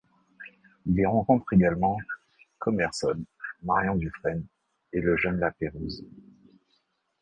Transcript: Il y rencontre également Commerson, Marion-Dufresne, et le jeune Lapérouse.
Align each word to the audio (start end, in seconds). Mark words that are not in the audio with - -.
Il 0.87 0.97
y 0.97 1.05
rencontre 1.05 1.53
également 1.53 1.95
Commerson, 2.57 3.23
Marion-Dufresne, 3.61 4.47
et 4.93 4.99
le 4.99 5.15
jeune 5.15 5.37
Lapérouse. 5.39 6.03